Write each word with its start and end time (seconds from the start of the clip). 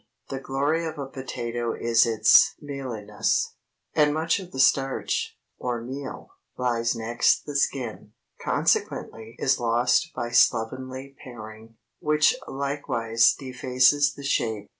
The 0.29 0.39
glory 0.39 0.83
of 0.87 0.97
a 0.97 1.05
potato 1.05 1.73
is 1.75 2.07
its 2.07 2.55
mealiness, 2.59 3.53
and 3.93 4.11
much 4.15 4.39
of 4.39 4.51
the 4.51 4.59
starch, 4.59 5.37
or 5.59 5.79
meal, 5.79 6.31
lies 6.57 6.95
next 6.95 7.45
the 7.45 7.55
skin—consequently 7.55 9.35
is 9.37 9.59
lost 9.59 10.11
by 10.15 10.31
slovenly 10.31 11.15
paring, 11.23 11.75
which 11.99 12.35
likewise 12.47 13.35
defaces 13.35 14.15
the 14.15 14.23
shape. 14.23 14.69